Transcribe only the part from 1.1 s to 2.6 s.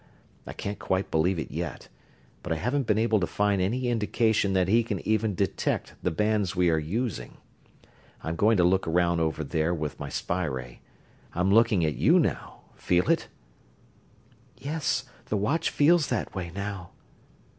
believe it yet, but I